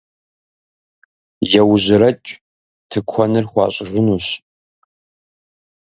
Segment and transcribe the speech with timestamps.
[1.59, 2.31] Еужьэрэкӏ,
[2.89, 4.27] тыкуэныр хуащӏыжынущ!